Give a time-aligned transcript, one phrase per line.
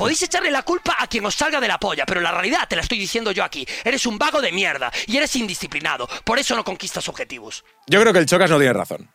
[0.00, 2.74] Podéis echarle la culpa a quien os salga de la polla, pero la realidad te
[2.74, 3.66] la estoy diciendo yo aquí.
[3.84, 6.08] Eres un vago de mierda y eres indisciplinado.
[6.24, 7.66] Por eso no conquistas objetivos.
[7.86, 9.10] Yo creo que el Chocas no tiene razón.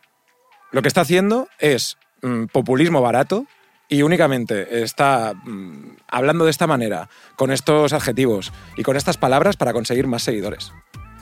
[0.70, 3.46] Lo que está haciendo es mm, populismo barato
[3.88, 9.56] y únicamente está mm, hablando de esta manera, con estos adjetivos y con estas palabras
[9.56, 10.70] para conseguir más seguidores.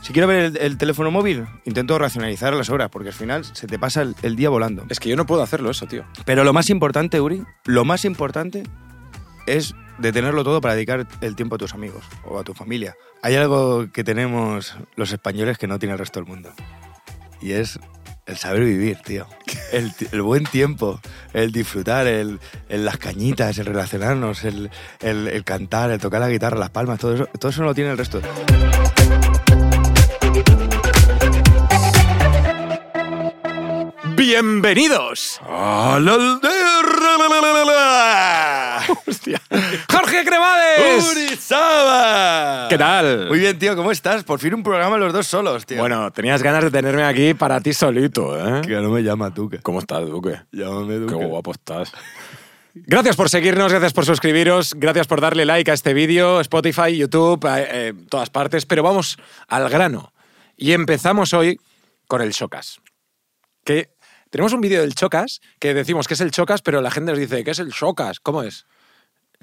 [0.02, 3.66] Si quiero ver el, el teléfono móvil, intento racionalizar las horas, porque al final se
[3.66, 4.84] te pasa el, el día volando.
[4.90, 6.04] Es que yo no puedo hacerlo eso, tío.
[6.26, 8.64] Pero lo más importante, Uri, lo más importante
[9.46, 12.96] es detenerlo todo para dedicar el tiempo a tus amigos o a tu familia.
[13.22, 16.52] Hay algo que tenemos los españoles que no tiene el resto del mundo.
[17.40, 17.78] Y es
[18.26, 19.26] el saber vivir, tío.
[19.72, 21.00] El, el buen tiempo,
[21.32, 26.28] el disfrutar, el, el las cañitas, el relacionarnos, el, el- el cantar, el tocar la
[26.28, 28.20] guitarra, las palmas, todo eso, todo eso no lo tiene el resto.
[34.16, 37.63] Bienvenidos a la aldea.
[39.06, 39.40] Hostia.
[39.90, 41.10] Jorge Cremades.
[41.10, 42.68] ¡Uri Saba!
[42.68, 43.28] ¿Qué tal?
[43.28, 44.24] Muy bien, tío, ¿cómo estás?
[44.24, 45.78] Por fin un programa los dos solos, tío.
[45.78, 48.62] Bueno, tenías ganas de tenerme aquí para ti solito, ¿eh?
[48.62, 49.58] que no me llama Duque.
[49.58, 50.40] ¿Cómo estás, Duque?
[50.52, 51.18] Llámame Duque.
[51.18, 51.92] Qué guapo estás.
[52.74, 57.44] Gracias por seguirnos, gracias por suscribiros, gracias por darle like a este vídeo, Spotify, YouTube,
[57.46, 59.16] eh, eh, todas partes, pero vamos
[59.46, 60.12] al grano.
[60.56, 61.60] Y empezamos hoy
[62.08, 62.80] con el Chocas.
[63.64, 63.90] Que
[64.30, 67.20] tenemos un vídeo del Chocas que decimos que es el Chocas, pero la gente nos
[67.20, 68.18] dice que es el Chocas.
[68.18, 68.66] ¿Cómo es?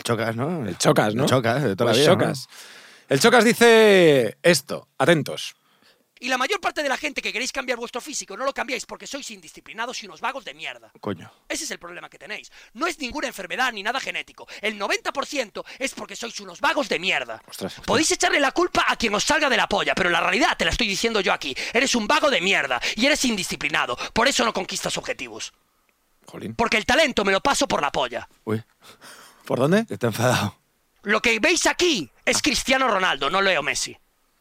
[0.04, 0.66] Chocas, ¿no?
[0.68, 1.24] El Chocas, ¿no?
[1.24, 2.48] El Chocas, de toda Pues la vida, Chocas.
[3.10, 5.56] El Chocas dice esto, atentos.
[6.24, 8.86] Y la mayor parte de la gente que queréis cambiar vuestro físico no lo cambiáis
[8.86, 10.92] porque sois indisciplinados y unos vagos de mierda.
[11.02, 11.32] Coño.
[11.50, 12.52] Ese es el problema que tenéis.
[12.74, 14.48] No es ninguna enfermedad ni nada genético.
[14.62, 17.42] El 90% es porque sois unos vagos de mierda.
[17.48, 17.88] Ostras, ostras.
[17.88, 20.64] Podéis echarle la culpa a quien os salga de la polla, pero la realidad te
[20.64, 21.56] la estoy diciendo yo aquí.
[21.74, 23.98] Eres un vago de mierda y eres indisciplinado.
[24.14, 25.52] Por eso no conquistas objetivos.
[26.28, 26.54] Jolín.
[26.54, 28.30] Porque el talento me lo paso por la polla.
[28.44, 28.64] Uy,
[29.52, 29.86] ¿Por dónde?
[29.90, 30.56] está enfadado.
[31.04, 33.94] Lo que veis aquí es Cristiano Ronaldo, no Leo Messi.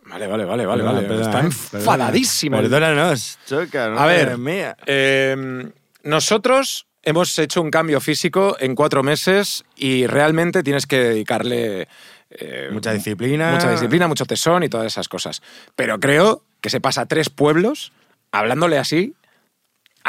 [0.05, 0.85] Vale, vale, vale, vale.
[0.85, 1.03] Vale.
[1.03, 2.57] perdona, Está enfadadísimo.
[2.59, 3.91] Perdónanos, Chocas.
[3.91, 4.77] no A ver, mía.
[4.87, 5.69] eh,
[6.05, 11.89] nosotros hemos hecho un cambio físico en cuatro meses y realmente tienes que dedicarle
[12.31, 13.51] eh, Mucha disciplina.
[13.51, 15.43] mucha disciplina, mucho tesón y todas esas cosas.
[15.75, 17.91] Pero creo que se pasa tres pueblos
[18.31, 19.15] hablándole así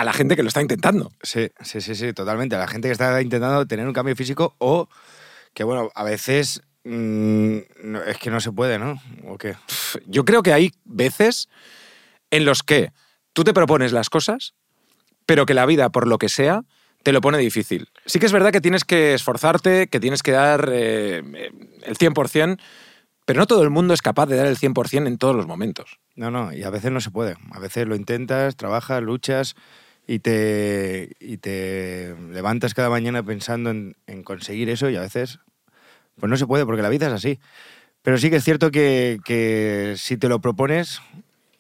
[0.02, 1.12] a la gente que lo está intentando.
[1.22, 2.56] Sí, sí, sí, sí, totalmente.
[2.56, 4.90] A la gente que está intentando tener un cambio físico o
[5.54, 9.00] que, bueno, a veces mm, no- es que no se puede, ¿no?
[9.28, 9.56] ¿O qué?
[10.08, 11.48] Yo creo que hay veces
[12.32, 12.92] en los que
[13.34, 14.54] tú te propones las cosas,
[15.28, 16.64] pero que la vida, por lo que sea,
[17.04, 17.90] te lo pone difícil.
[18.06, 21.22] Sí que es verdad que tienes que esforzarte, que tienes que dar eh,
[21.84, 22.58] el 100%,
[23.26, 26.00] pero no todo el mundo es capaz de dar el 100% en todos los momentos.
[26.16, 27.36] No, no, y a veces no se puede.
[27.52, 29.56] A veces lo intentas, trabajas, luchas
[30.12, 35.40] y te, y te levantas cada mañana pensando en, en conseguir eso y a veces
[36.20, 37.40] pues no se puede porque la vida es así.
[38.02, 41.02] Pero sí que es cierto que, que si te lo propones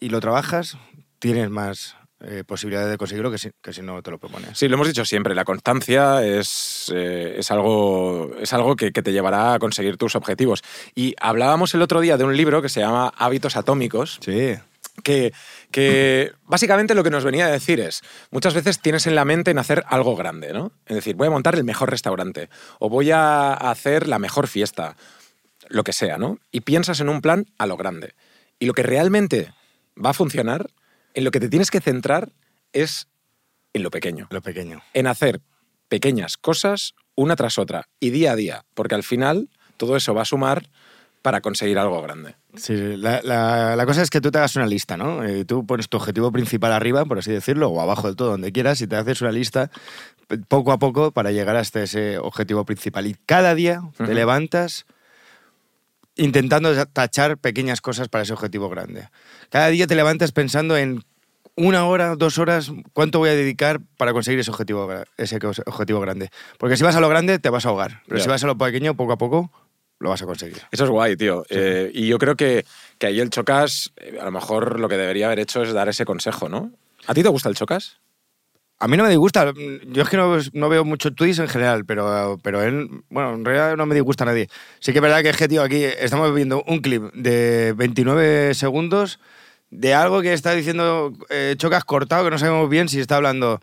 [0.02, 0.78] y lo trabajas,
[1.20, 4.58] tienes más eh, posibilidades de conseguirlo que si, que si no te lo propones.
[4.58, 9.02] Sí, lo hemos dicho siempre, la constancia es, eh, es algo, es algo que, que
[9.02, 10.62] te llevará a conseguir tus objetivos.
[10.94, 14.56] Y hablábamos el otro día de un libro que se llama Hábitos Atómicos, Sí,
[15.02, 15.34] que,
[15.72, 19.52] que básicamente lo que nos venía a decir es, muchas veces tienes en la mente
[19.52, 20.72] en hacer algo grande, ¿no?
[20.86, 24.96] Es decir, voy a montar el mejor restaurante o voy a hacer la mejor fiesta,
[25.68, 26.40] lo que sea, ¿no?
[26.52, 28.14] Y piensas en un plan a lo grande.
[28.60, 29.54] Y lo que realmente
[30.04, 30.70] va a funcionar,
[31.14, 32.32] en lo que te tienes que centrar
[32.74, 33.08] es
[33.74, 34.82] en lo pequeño, lo pequeño.
[34.94, 35.42] en hacer
[35.88, 40.22] pequeñas cosas una tras otra y día a día, porque al final todo eso va
[40.22, 40.70] a sumar
[41.22, 42.36] para conseguir algo grande.
[42.56, 45.24] Sí, la, la- la cosa es que tú te hagas una lista, ¿no?
[45.24, 48.52] Eh, tú pones tu objetivo principal arriba, por así decirlo, o abajo del todo, donde
[48.52, 49.70] quieras, y te haces una lista
[50.28, 53.06] p- poco a poco para llegar hasta ese objetivo principal.
[53.08, 54.86] Y cada día te levantas
[56.16, 59.10] intentando tachar pequeñas cosas para ese objetivo grande.
[59.50, 61.04] Cada día te levantas pensando en
[61.56, 66.30] una hora, dos horas, cuánto voy a dedicar para conseguir ese objetivo, ese objetivo grande.
[66.58, 68.02] Porque si vas a lo grande, te vas a ahogar.
[68.08, 69.52] Pero si vas a lo pequeño, poco a poco,
[70.02, 70.62] lo vas a conseguir.
[70.72, 71.46] Eso es guay, tío.
[71.50, 72.66] Eh, y yo creo que,
[72.98, 75.88] que ahí el Chocas, eh, a lo mejor lo que debería haber hecho es dar
[75.90, 76.72] ese consejo, ¿no?
[77.08, 78.00] ¿A ti te gusta el Chocas?
[78.80, 79.54] A mí no me disgusta.
[79.86, 83.46] Yo es que no, no veo mucho tweets en general, pero, pero él, bueno, en
[83.46, 84.50] realidad no me disgusta a nadie.
[84.80, 88.56] Sí que es verdad que es que, tío, aquí estamos viendo un clip de 29
[88.56, 89.20] segundos
[89.70, 93.62] de algo que está diciendo eh, Chocas cortado, que no sabemos bien si está hablando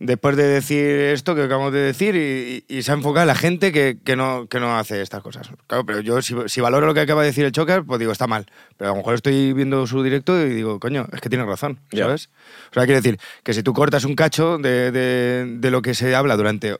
[0.00, 3.70] después de decir esto que acabamos de decir y, se ha enfocado en la gente
[3.70, 5.48] que, que no, que no hace estas cosas.
[5.66, 8.10] Claro, pero yo si, si valoro lo que acaba de decir el Chocas, pues digo,
[8.10, 8.46] está mal.
[8.76, 11.78] Pero a lo mejor estoy viendo su directo y digo, coño, es que tiene razón.
[11.94, 12.30] ¿sabes?
[12.70, 15.94] O sea, quiere decir que si tú cortas un cacho de, de- de lo que
[15.94, 16.78] se habla durante...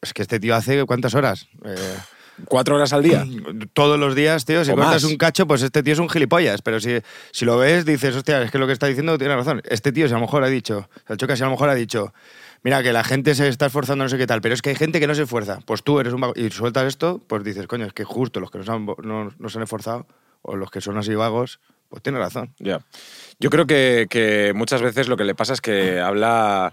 [0.00, 1.46] Es que este tío hace cuántas horas?
[1.64, 1.76] Eh,
[2.46, 3.24] cuatro horas al día.
[3.74, 6.60] Todos los días, tío, si cortas un cacho, pues este tío es un gilipollas.
[6.62, 6.98] Pero si,
[7.30, 9.62] si lo ves, dices, hostia, es que lo que está diciendo tiene razón.
[9.68, 11.74] Este tío, si a lo mejor ha dicho, el Chocas, si a lo mejor ha
[11.74, 12.12] dicho,
[12.62, 14.76] mira, que la gente se está esforzando, no sé qué tal, pero es que hay
[14.76, 15.60] gente que no se esfuerza.
[15.66, 18.50] Pues tú eres un vago y sueltas esto, pues dices, coño, es que justo los
[18.50, 20.06] que no se han, no, no se han esforzado,
[20.42, 22.54] o los que son así vagos, pues tiene razón.
[22.58, 22.80] Ya.
[23.38, 26.72] Yo creo que, que muchas veces lo que le pasa es que habla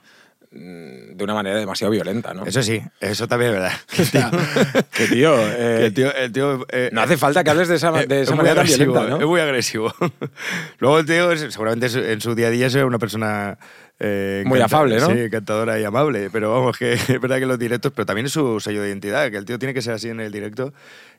[0.52, 2.46] mm, de una manera demasiado violenta, ¿no?
[2.46, 4.84] Eso sí, eso también es verdad.
[4.94, 7.76] Que tío, eh, Que el tío, el tío, eh, no hace falta que hables de
[7.76, 9.18] esa, Eh, de esa es muy manera tan violenta, ¿no?
[9.18, 9.94] Es muy agresivo.
[10.80, 13.58] Luego el tío, seguramente en su día a día es una persona...
[14.00, 15.08] eh, Muy afable, ¿no?
[15.08, 16.30] Sí, encantadora y amable.
[16.32, 17.92] Pero vamos, que es verdad que los directos...
[17.96, 20.20] Pero también es su sello de identidad, que el tío tiene que ser así en
[20.20, 20.74] el directo.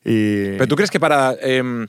[0.04, 0.52] Y...
[0.52, 1.86] Pero tú crees que para, em,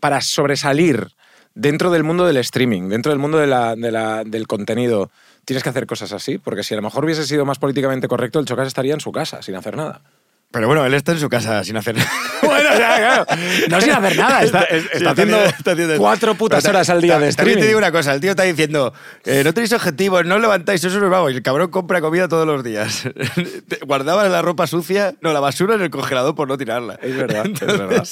[0.00, 1.08] para sobresalir
[1.54, 5.10] dentro del mundo del streaming, dentro del mundo de la- de la- del contenido,
[5.44, 6.38] tienes que hacer cosas así?
[6.38, 9.10] Porque si a lo mejor hubiese sido más políticamente correcto, el Chocas estaría en su
[9.12, 10.02] casa sin hacer nada.
[10.52, 12.10] Pero bueno, él está en su casa sin hacer nada.
[12.42, 13.26] Bueno, ya, claro.
[13.70, 14.42] No sin hacer nada.
[14.42, 17.60] Está, está haciendo está haciendo- cuatro putas horas al día de También streaming.
[17.60, 18.92] te digo una cosa, el tío está diciendo,
[19.24, 21.32] eh, no tenéis objetivos, no os levantáis, eso nos vamos.
[21.32, 23.04] Y el cabrón compra comida todos los días.
[23.86, 26.98] Guardaba la ropa sucia, no, la basura en el congelador por no tirarla.
[27.02, 28.06] Es verdad, es verdad.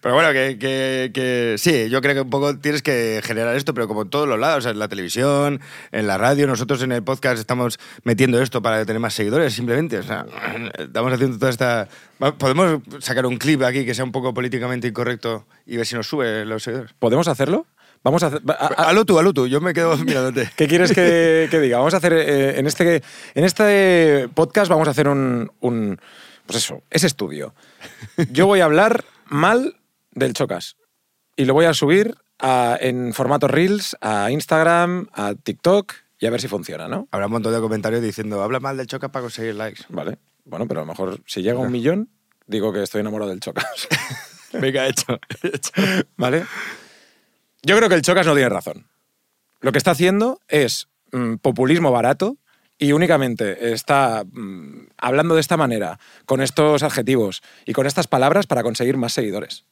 [0.00, 3.74] Pero bueno, que, que- que sí, yo creo que un poco tienes que generar esto,
[3.74, 5.60] pero como en todos los lados, en la televisión,
[5.92, 9.98] en la radio, nosotros en el podcast estamos metiendo esto para tener más seguidores, simplemente.
[9.98, 10.24] O sea,
[10.78, 11.50] estamos haciendo toda
[12.38, 16.06] Podemos sacar un clip aquí que sea un poco políticamente incorrecto y ver si nos
[16.06, 16.92] sube los seguidores.
[16.98, 17.66] ¿Podemos hacerlo?
[18.02, 18.40] Vamos a hacer...
[18.48, 20.50] a- a- Hazlo tú, hazlo tú, yo me quedo mirándote.
[20.56, 21.78] ¿Qué quieres que, que diga?
[21.78, 23.02] Vamos a hacer eh, en este
[23.34, 25.98] en este podcast vamos a hacer un, un
[26.46, 27.54] pues eso, ese estudio.
[28.30, 29.76] Yo voy a hablar mal
[30.12, 30.76] del Chocas
[31.36, 36.30] y lo voy a subir a- en formato reels a Instagram, a TikTok y a
[36.30, 37.08] ver si funciona, ¿no?
[37.10, 39.82] Habrá un montón de comentarios diciendo, habla mal del Choca para conseguir likes.
[39.90, 40.16] Vale.
[40.46, 42.08] Bueno, pero a lo mejor si llega a un millón
[42.46, 43.88] digo que estoy enamorado del Chocas.
[44.52, 45.18] Venga, hecho.
[45.42, 45.72] hecho.
[46.16, 46.44] ¿Vale?
[47.62, 48.86] Yo creo que el Chocas no tiene razón.
[49.60, 52.38] Lo que está haciendo es mm, populismo barato
[52.78, 58.46] y únicamente está mm, hablando de esta manera, con estos adjetivos y con estas palabras
[58.46, 59.64] para conseguir más seguidores.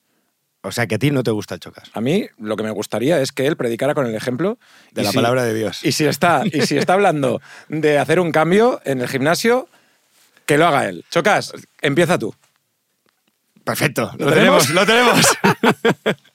[0.62, 1.90] O sea, que a ti no te gusta el Chocas.
[1.92, 4.58] A mí lo que me gustaría es que él predicara con el ejemplo
[4.92, 5.84] De la palabra de Dios.
[5.84, 9.68] Y si está y si está hablando de hacer un cambio en el gimnasio,
[10.46, 11.04] que lo haga él.
[11.10, 12.34] Chocas, empieza tú.
[13.64, 14.66] Perfecto, ¿Lo lo, tenemos?
[14.66, 15.38] tenemos, lo tenemos.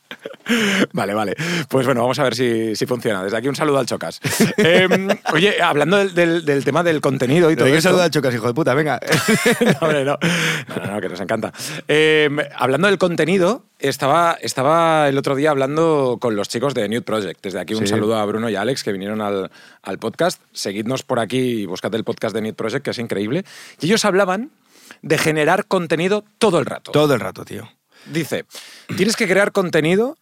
[0.93, 1.35] Vale, vale.
[1.69, 3.23] Pues bueno, vamos a ver si, si funciona.
[3.23, 4.19] Desde aquí un saludo al Chocas.
[4.57, 8.33] Em, oye, hablando del, del- del tema del contenido y todo esto- saludar al Chocas,
[8.33, 8.99] hijo de puta, venga.
[9.61, 10.17] no, hombre, no.
[10.67, 11.53] No, no, no, que nos encanta.
[11.87, 17.01] Em, hablando del contenido, estaba, estaba el otro día hablando con los chicos de Nude
[17.01, 17.41] Project.
[17.43, 17.87] Desde aquí un Sí.
[17.87, 19.51] saludo a Bruno y a Alex que vinieron al,
[19.83, 20.41] al podcast.
[20.53, 23.45] Seguidnos por aquí y buscad el podcast de Nude Project, que es increíble.
[23.79, 24.51] Y ellos hablaban
[25.01, 26.91] de generar contenido todo el rato.
[26.91, 27.69] Todo el rato, tío.
[28.11, 28.45] Dice,
[28.97, 30.17] tienes que crear contenido,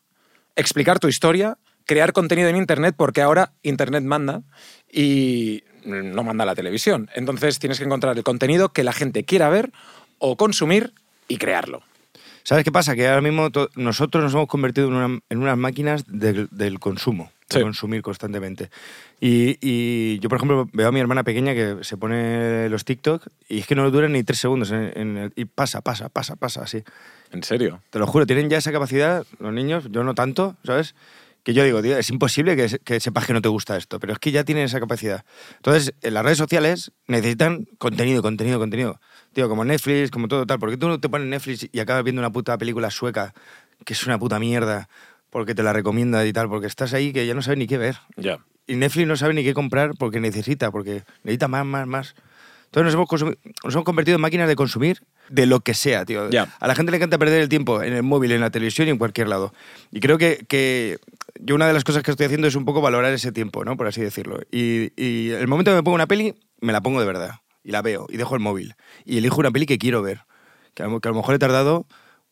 [0.57, 4.41] explicar tu historia, crear contenido en Internet porque ahora Internet manda
[4.91, 7.09] y no manda la televisión.
[7.15, 9.71] Entonces tienes que encontrar el contenido que la gente quiera ver
[10.19, 10.91] o consumir
[11.29, 11.81] y crearlo.
[12.43, 12.95] ¿Sabes qué pasa?
[12.95, 17.31] Que ahora mismo nosotros nos hemos convertido en, una- en unas máquinas del, del consumo,
[17.49, 17.61] de Sí.
[17.61, 18.69] consumir constantemente.
[19.19, 23.27] Y, y yo, por ejemplo, veo a mi hermana pequeña que se pone los TikTok
[23.49, 26.35] y es que no duran ni tres segundos en- en el- y pasa, pasa, pasa,
[26.37, 26.83] pasa, así.
[27.31, 27.81] En serio.
[27.89, 30.95] Te lo juro, tienen ya esa capacidad los niños, yo no tanto, ¿sabes?
[31.43, 34.13] Que yo digo, tío, es imposible que, que sepas que no te gusta esto, pero
[34.13, 35.23] es que ya tienen esa capacidad.
[35.55, 38.99] Entonces, en las redes sociales necesitan contenido, contenido, contenido.
[39.33, 40.59] Tío, como Netflix, como todo tal.
[40.59, 43.33] ¿Por qué tú no te pones Netflix y acabas viendo una puta película sueca
[43.85, 44.89] que es una puta mierda
[45.29, 46.49] porque te la recomienda y tal?
[46.49, 47.97] Porque estás ahí que ya no sabes ni qué ver.
[48.17, 48.39] Ya.
[48.65, 52.15] Y Netflix no sabe ni qué comprar porque necesita, porque necesita más, más, más.
[52.67, 56.05] Entonces nos hemos, consumi- nos hemos convertido en máquinas de consumir de lo que sea,
[56.05, 56.29] tío.
[56.29, 56.53] Ya.
[56.59, 58.91] A la gente le encanta perder el tiempo en el móvil, en la televisión y
[58.91, 59.53] en cualquier lado.
[59.91, 60.97] Y creo que, que
[61.39, 63.75] yo una de las cosas que estoy haciendo es un poco valorar ese tiempo, ¿no?
[63.77, 64.39] Por así decirlo.
[64.51, 67.31] Y, y el momento que me pongo una peli, me la pongo de verdad.
[67.63, 68.75] Y la veo, y dejo el móvil.
[69.05, 70.21] Y elijo una peli que quiero ver.
[70.73, 71.85] Que a, lo- que a lo mejor he tardado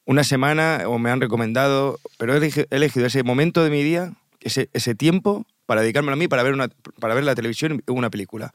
[0.05, 3.81] una semana o me han recomendado, pero he elegi- he elegido ese momento de mi
[3.83, 6.67] día, ese, ese tiempo para dedicármelo a mí, para ver, una,
[6.99, 8.51] para ver la televisión y una película.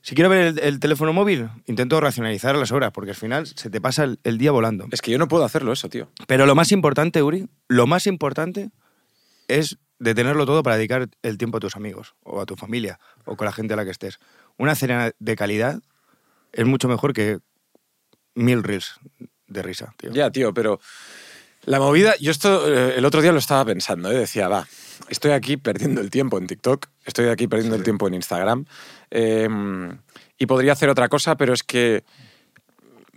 [0.00, 3.70] Si quiero ver el, el teléfono móvil, intento racionalizar las horas, porque al final se
[3.70, 4.86] te pasa el, el día volando.
[4.90, 6.10] Es que yo no puedo hacerlo eso, tío.
[6.26, 8.70] Pero lo más importante, Uri, lo más importante
[9.48, 13.36] es detenerlo todo para dedicar el tiempo a tus amigos, o a tu familia, o
[13.36, 14.18] con la gente a la que estés.
[14.56, 15.80] Una cena de calidad
[16.52, 17.38] es mucho mejor que
[18.34, 18.98] mil reels
[19.46, 20.12] de risa, tío.
[20.12, 20.80] Ya, tío, pero
[21.68, 24.18] la movida, yo esto eh, el otro día lo estaba pensando, ¿eh?
[24.18, 24.66] decía, va,
[25.08, 28.64] estoy aquí perdiendo el tiempo en TikTok, estoy aquí perdiendo el tiempo en Instagram
[29.10, 29.48] eh,
[30.38, 32.04] y podría hacer otra cosa, pero es que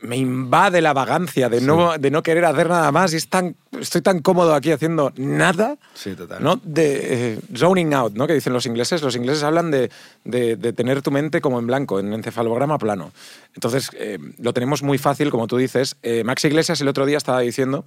[0.04, 3.56] me invade la vagancia de no, de no querer hacer nada más y es tan,
[3.80, 5.78] estoy tan cómodo aquí haciendo nada.
[5.94, 6.44] Sí, total.
[6.44, 6.60] ¿no?
[6.64, 8.26] De eh, zoning out, ¿no?
[8.26, 9.04] Que dicen los ingleses.
[9.04, 9.92] Los ingleses hablan de,
[10.24, 13.12] de- de tener tu mente como en blanco, en encefalograma plano.
[13.54, 15.96] Entonces, eh, lo tenemos muy fácil, como tú dices.
[16.02, 17.86] Eh, Max Iglesias el otro día estaba diciendo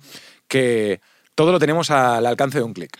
[0.48, 1.00] que
[1.34, 2.98] todo lo tenemos al alcance de un clic.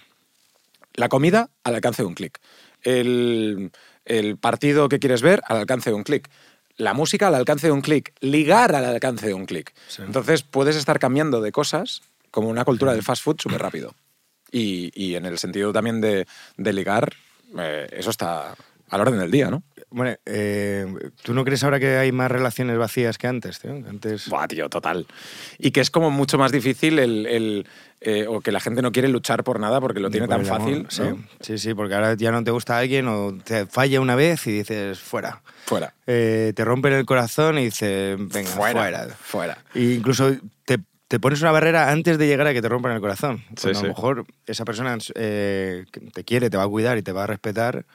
[0.95, 2.41] La comida al alcance de un clic.
[2.83, 3.73] El,
[4.05, 6.29] el partido que quieres ver al alcance de un clic.
[6.77, 8.13] La música al alcance de un clic.
[8.21, 9.73] Ligar al alcance de un clic.
[9.89, 10.03] Sí.
[10.03, 13.95] Entonces puedes estar cambiando de cosas como una cultura del fast food súper rápido.
[14.51, 17.13] Y, y en el sentido también de, de ligar,
[17.59, 18.55] eh, eso está
[18.89, 19.63] al orden del día, ¿no?
[19.95, 23.71] Bueno, eh, ¿tú no crees ahora que hay más relaciones vacías que antes, tío?
[23.71, 24.29] Antes...
[24.29, 25.07] Buah, tío, total.
[25.57, 27.69] Y que es como mucho más difícil el, el,
[28.01, 30.89] eh, o que la gente no quiere luchar por nada porque lo tiene tan fácil.
[30.91, 31.25] Sí, ¿no?
[31.39, 34.51] sí, sí, porque ahora ya no te gusta alguien o te falla una vez y
[34.51, 35.43] dices fuera.
[35.65, 35.95] Fuera.
[36.09, 39.07] Eh, te rompen el corazón y dices venga, fuera.
[39.11, 39.59] Fuera.
[39.77, 40.35] E incluso
[40.65, 43.45] te, te pones una barrera antes de llegar a que te rompan el corazón.
[43.57, 43.69] Sí.
[43.69, 47.29] A lo mejor esa persona te quiere, te va a cuidar y te va a
[47.29, 47.87] respetar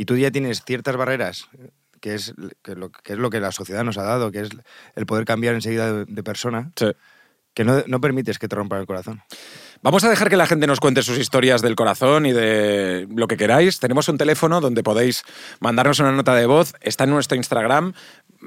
[0.00, 1.48] y tú ya tienes ciertas barreras
[2.00, 4.50] que es, que lo, que es lo que la sociedad nos ha dado, que es
[4.94, 6.86] el poder cambiar enseguida de, de persona, Sí.
[7.54, 9.22] que no, no permites que te rompan el corazón.
[9.82, 13.26] Vamos a dejar que la gente nos cuente sus historias del corazón y de lo
[13.26, 13.80] que queráis.
[13.80, 15.22] Tenemos un teléfono donde podéis
[15.60, 16.74] mandarnos una nota de voz.
[16.80, 17.94] Está en nuestro Instagram.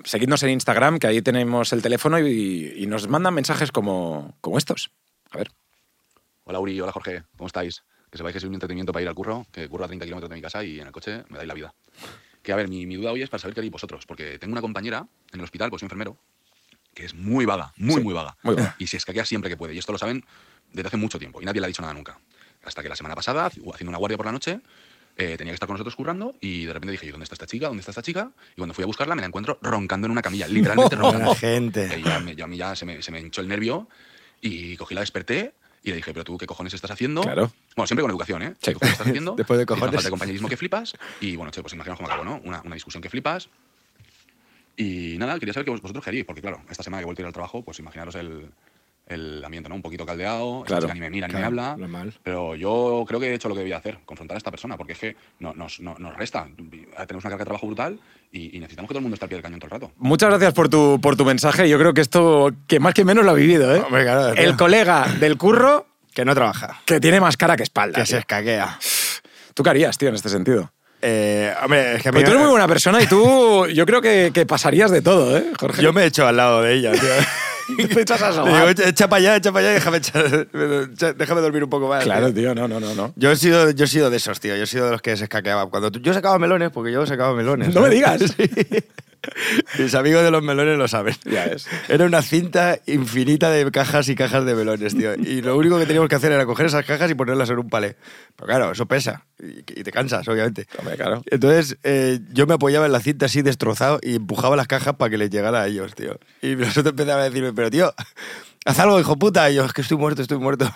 [0.04, 4.58] Seguidnos en Instagram, que ahí tenemos el teléfono y, y nos mandan mensajes como, como
[4.60, 4.92] estos.
[5.32, 5.50] A ver.
[6.44, 7.84] Hola Uri, hola Jorge, ¿cómo estáis?
[8.12, 10.30] Que sepáis que soy un entretenimiento para ir al curro, que curro a 30 kilómetros
[10.30, 11.74] de mi casa y en el coche me dais la vida.
[12.42, 14.54] Que a ver, mi, mi duda hoy es para saber qué haréis vosotros, porque tengo
[14.54, 16.18] una compañera en el hospital, pues soy enfermero,
[16.94, 18.38] que es muy vaga, muy, Sí, muy vaga.
[18.44, 18.76] muy vaga.
[18.80, 20.24] Y se escaquea siempre que puede, y esto lo saben
[20.74, 22.20] desde hace mucho tiempo, y nadie le ha dicho nada nunca.
[22.64, 24.60] Hasta que la semana pasada, haciendo una guardia por la noche,
[25.18, 27.46] eh, tenía que estar con nosotros currando y de repente dije, "¿Y ¿dónde está esta
[27.46, 27.68] chica?
[27.68, 28.32] ¿Dónde está esta chica?
[28.54, 31.26] Y cuando fui a buscarla me la encuentro roncando en una camilla, literalmente roncando.
[31.26, 32.02] Buena gente.
[32.04, 33.90] Ya, me- ya a mí ya se me, se me hinchó el nervio
[34.42, 37.22] y cogí la desperté y le dije, pero tú qué cojones estás haciendo.
[37.22, 37.52] Claro.
[37.76, 38.54] Bueno, siempre con educación, ¿eh?
[38.56, 38.66] Sí.
[38.66, 39.32] ¿Qué cojones estás haciendo?
[39.38, 39.96] Después de una cojones.
[39.96, 40.94] falta de compañerismo que flipas.
[41.22, 42.42] Y bueno, che, pues imaginaos cómo acabó, ¿no?
[42.44, 43.50] Una, una discusión que flipas.
[44.78, 47.22] Y nada, quería saber que vos- vosotros queréis, porque claro, esta semana que he vuelto
[47.22, 48.50] a ir al trabajo, pues imaginaros el,
[49.10, 49.76] el ambiente, ¿no?
[49.76, 50.84] Un poquito caldeado, Claro.
[50.84, 51.76] chica ni me mira ni me Claro, habla.
[51.78, 52.14] normal.
[52.24, 54.94] Pero yo creo que he hecho lo que debía hacer, confrontar a esta persona, porque
[54.94, 56.48] es que no- nos, no- nos resta.
[56.56, 58.00] Tenemos una carga de trabajo brutal
[58.32, 59.92] y, y necesitamos que todo el mundo esté al pie del cañón todo el rato.
[59.98, 61.68] Muchas gracias por tu, por tu mensaje.
[61.68, 63.82] Yo creo que esto, que más que menos lo ha vivido, ¿eh?
[63.86, 64.34] Hombre, claro.
[64.36, 68.00] El colega del curro Que no trabaja, que tiene más cara que espalda.
[68.00, 68.20] que se tío.
[68.20, 68.78] escaquea.
[69.56, 70.72] ¿Tú qué harías, tío, en este sentido?
[71.02, 74.02] Eh, hombre, es que a mí tú eres muy buena persona y tú, yo creo
[74.02, 75.82] que, que pasarías de todo, ¿eh, Jorge?
[75.82, 77.02] Yo me echo al lado de ella, tío.
[77.94, 80.48] Te echas a Le digo, echa, para allá, echa para allá y déjame, echar-
[80.94, 82.04] echa- déjame dormir un poco más.
[82.04, 82.36] Claro, tío.
[82.54, 83.14] tío, no, no, no, no.
[83.16, 84.56] Yo he, sido, yo he sido de esos, tío.
[84.56, 85.70] Yo he sido de los que se escaqueaban.
[85.70, 87.74] Cuando tú- yo sacaba melones, porque yo sacaba melones.
[87.74, 88.36] No me ¿sabes?
[88.36, 88.36] digas.
[88.38, 88.84] Sí.
[89.78, 91.16] Mis amigos de los melones lo saben.
[91.26, 91.50] Ya.
[91.88, 95.16] Era una cinta infinita de cajas y cajas de melones, tío.
[95.16, 97.70] Y lo único que teníamos que hacer era coger esas cajas y ponerlas en un
[97.70, 97.96] palé.
[98.36, 99.26] Pero claro, eso pesa.
[99.42, 100.68] Y, y te cansas, obviamente.
[100.78, 101.22] Hombre, claro.
[101.30, 105.10] Entonces, eh, yo me apoyaba en la cinta así destrozado y empujaba las cajas para
[105.10, 106.20] que les llegara a ellos, tío.
[106.42, 107.94] Y nosotros empezaban a decirme, pero tío,
[108.66, 109.50] haz algo, hijo puta.
[109.50, 110.70] Y yo, es que estoy muerto, estoy muerto.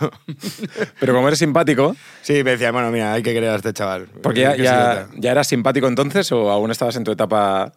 [1.00, 4.08] Pero como eres simpático, sí, me decía, bueno, mira, hay que querer a este chaval.
[4.22, 7.74] porque ya, Que ya, ya eras simpático entonces o aún estabas en tu etapa...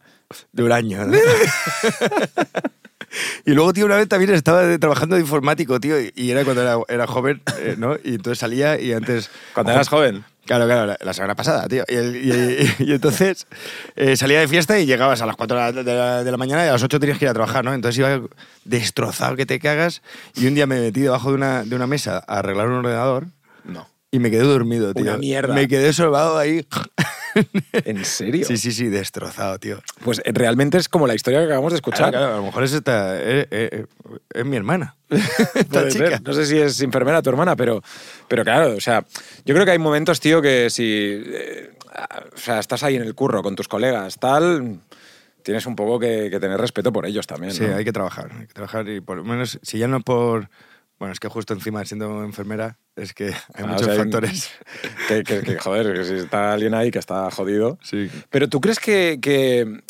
[0.52, 1.06] De un año.
[1.06, 1.16] ¿no?
[3.44, 6.76] y luego, tío, una vez también estaba trabajando de informático, tío, y- era cuando era,
[6.88, 7.96] era joven, eh, ¿no?
[8.02, 9.30] Y entonces salía y antes...
[9.54, 10.24] Cuando eras joven.
[10.44, 11.84] Claro, claro, la, semana pasada, tío.
[11.88, 13.46] Y, el- y- y entonces
[13.96, 16.36] eh, salía de fiesta y llegabas a las 4 de la, de la- de la
[16.36, 17.74] mañana y a las 8 tenías que ir a trabajar, ¿no?
[17.74, 18.20] Entonces iba
[18.64, 20.02] destrozado que te cagas
[20.34, 23.26] y un día me metí debajo de una, de una mesa a arreglar un ordenador
[23.64, 23.88] No.
[24.12, 25.02] y me quedé dormido, tío.
[25.04, 25.54] Una mierda.
[25.54, 26.66] Me quedé sobado ahí.
[27.72, 28.46] ¿En serio?
[28.46, 29.80] Sí, sí, sí, destrozado, tío.
[30.04, 32.10] Pues eh, realmente es como la historia que acabamos de escuchar.
[32.10, 33.86] Claro, claro, a lo mejor es, esta, eh, eh,
[34.32, 34.96] es mi hermana.
[35.08, 36.08] Esta Puede chica.
[36.08, 36.22] ser.
[36.22, 37.82] No sé si es enfermera tu hermana, pero,
[38.28, 39.04] pero claro, o sea,
[39.44, 41.70] yo creo que hay momentos, tío, que si eh,
[42.34, 44.80] o sea, estás ahí en el curro con tus colegas, tal,
[45.42, 47.52] tienes un poco que, que tener respeto por ellos también.
[47.52, 47.76] Sí, ¿no?
[47.76, 50.48] hay que trabajar, hay que trabajar y por lo menos, si ya no por...
[50.98, 54.50] Bueno, es que justo encima siendo enfermera es que hay Ah, muchos o sea, factores.
[55.08, 57.78] Que, que- que, joder, que si está alguien ahí que está jodido.
[57.82, 58.10] Sí.
[58.30, 59.82] Pero tú crees que, que-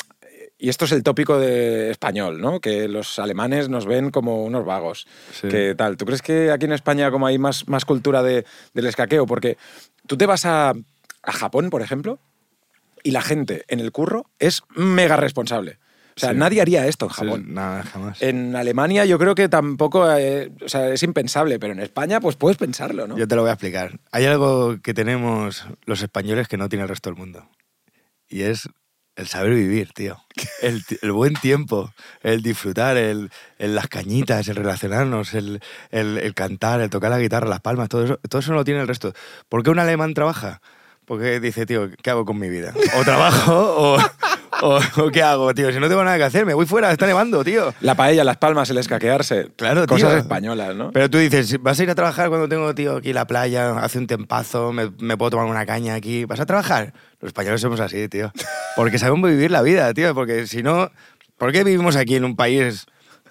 [0.59, 2.61] y esto es el tópico de español, ¿no?
[2.61, 5.07] Que los alemanes nos ven como unos vagos.
[5.33, 5.49] Sí.
[5.49, 5.97] Que tal.
[5.97, 8.45] ¿Tú crees que aquí en España como hay más, más cultura de-
[8.75, 9.27] del escaqueo?
[9.27, 9.59] Porque
[10.07, 12.19] tú te vas a, a Japón, por ejemplo,
[13.05, 15.79] y la gente en el curro es mega responsable.
[16.17, 16.37] O sea, Sí.
[16.37, 17.45] nadie haría esto en Sí, Japón.
[17.53, 18.23] nada, jamás.
[18.23, 22.37] En Alemania yo creo que tampoco, eh, o sea, es impensable, pero en España pues
[22.37, 23.19] puedes pensarlo, ¿no?
[23.19, 23.99] Yo te lo voy a explicar.
[24.13, 27.49] Hay algo que tenemos los españoles que no tiene el resto del mundo.
[28.29, 28.69] Y es
[29.19, 30.19] El saber vivir, tío.
[30.63, 30.83] El,
[31.13, 31.91] buen tiempo,
[32.23, 37.19] el disfrutar, el, el las cañitas, el relacionarnos, el, el- el cantar, el tocar la
[37.19, 39.15] guitarra, las palmas, todo eso, todo eso no lo tiene el resto.
[39.49, 40.61] ¿Por qué un alemán trabaja?
[41.07, 42.75] Porque dice, tío, ¿qué hago con mi vida?
[42.99, 43.99] O trabajo o,
[44.63, 45.73] o- o ¿qué hago, tío?
[45.73, 47.75] Si no tengo nada que hacer, me voy fuera, está nevando, tío.
[47.81, 49.51] La paella, las palmas, el escaquearse.
[49.57, 50.19] Claro, Cosas tío.
[50.19, 50.91] españolas, ¿no?
[50.93, 53.99] Pero tú dices, ¿vas a ir a trabajar cuando tengo, tío, aquí la playa, hace
[53.99, 56.25] un tempazo, me, me puedo tomar una caña aquí?
[56.25, 56.93] ¿Vas a trabajar?
[57.21, 58.33] Los españoles somos así, tío.
[58.77, 60.15] Porque sabemos vivir la vida, tío.
[60.15, 60.91] Porque si no,
[61.39, 62.87] ¿por qué vivimos aquí en un país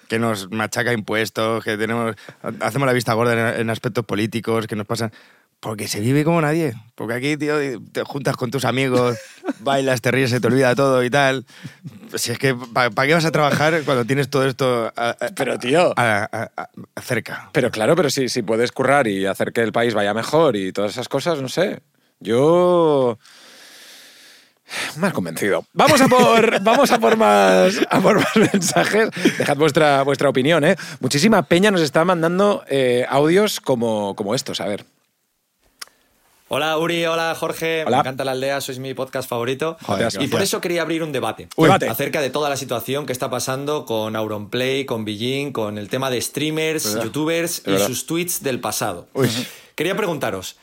[0.08, 2.14] que nos machaca impuestos, que tenemos,
[2.60, 5.12] hacemos la vista gorda en, en aspectos políticos, que nos pasan...
[5.60, 6.74] Porque se vive como nadie.
[6.94, 7.56] Porque aquí, tío,
[7.92, 9.18] te juntas con tus amigos,
[9.60, 11.44] bailas, te ríes, se te olvida todo y tal.
[12.14, 15.58] Si es que, ¿para qué vas a trabajar cuando tienes todo esto a- a- Pero,
[15.58, 15.92] tío.
[15.96, 16.50] a-
[17.02, 17.48] cerca?
[17.52, 20.72] Pero claro, pero si, si puedes currar y hacer que el país vaya mejor y
[20.72, 21.80] todas esas cosas, no sé.
[22.20, 23.18] Yo.
[24.96, 25.64] Más convencido.
[25.72, 29.08] Vamos a por, vamos a por, más, a por más mensajes.
[29.38, 30.76] Dejad vuestra, vuestra opinión, ¿eh?
[31.00, 34.60] Muchísima peña nos está mandando eh, audios como, como estos.
[34.60, 34.84] A ver.
[36.48, 37.96] Hola Uri, hola Jorge, Hola.
[37.96, 39.76] me encanta la aldea, sois mi podcast favorito.
[39.82, 41.68] Joder, y por eso quería abrir un debate Uy.
[41.68, 46.08] Acerca de toda la situación que está pasando con Auronplay, con Beijing, con el tema
[46.08, 47.04] de streamers, ¿Verdad?
[47.04, 49.08] youtubers y sus tweets del pasado.
[49.74, 50.56] Quería preguntaros,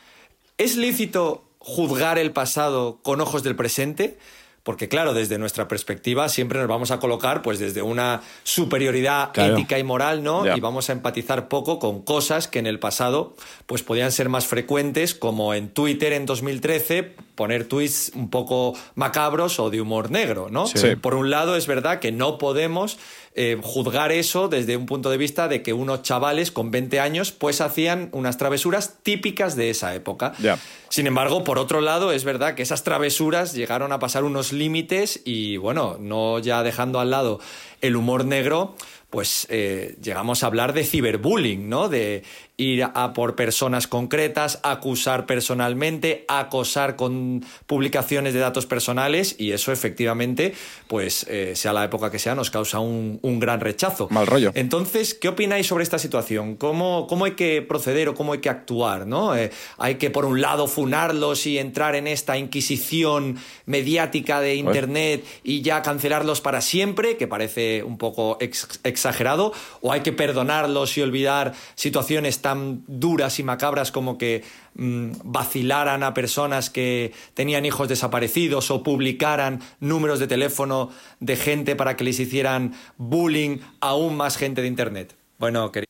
[0.57, 4.17] ¿es lícito juzgar el pasado con ojos del presente?
[4.63, 9.57] Porque claro, desde nuestra perspectiva siempre nos vamos a colocar pues desde una superioridad Claro.
[9.57, 10.55] ética y moral, ¿no?
[10.55, 14.47] Y vamos a empatizar poco con cosas que en el pasado pues podían ser más
[14.47, 20.49] frecuentes, como en Twitter en 2013 poner tweets un poco macabros o de humor negro,
[20.49, 20.67] ¿no?
[20.67, 20.95] Sí.
[20.95, 22.97] Por un lado es verdad que no podemos
[23.35, 27.31] eh, juzgar eso desde un punto de vista de que unos chavales con 20 años
[27.31, 30.33] pues hacían unas travesuras típicas de esa época.
[30.39, 30.59] Ya.
[30.89, 35.21] Sin embargo, por otro lado, es verdad que esas travesuras llegaron a pasar unos límites
[35.25, 37.39] y, bueno, no ya dejando al lado
[37.81, 38.75] el humor negro,
[39.09, 41.89] pues eh, llegamos a hablar de ciberbullying, ¿no?
[41.89, 42.23] De
[42.55, 49.71] ir a por personas concretas, acusar personalmente, acosar con publicaciones de datos personales y eso
[49.71, 50.53] efectivamente,
[50.87, 54.07] pues eh, sea la época que sea, nos causa un, un gran rechazo.
[54.11, 54.51] Mal rollo.
[54.53, 56.55] Entonces, ¿qué opináis sobre esta situación?
[56.55, 59.07] ¿Cómo, cómo hay que proceder o cómo hay que actuar?
[59.07, 59.35] ¿no?
[59.35, 59.49] Eh,
[59.79, 65.63] hay que, por un lado, funarlos y entrar en esta inquisición mediática de Internet y
[65.63, 71.01] ya cancelarlos para siempre, que parece un poco ex- exagerado, o hay que perdonarlos y
[71.01, 74.43] olvidar situaciones tan duras y macabras como que
[74.75, 81.75] mm, vacilaran a personas que tenían hijos desaparecidos o publicaran números de teléfono de gente
[81.75, 85.15] para que les hicieran bullying a aún más gente de Internet.
[85.39, 85.87] Bueno, quería,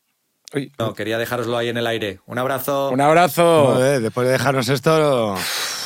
[0.53, 2.19] Uy, no, quería dejároslo ahí en el aire.
[2.27, 2.89] Un abrazo.
[2.91, 3.73] un abrazo.
[3.73, 5.35] Joder, después de dejarnos esto,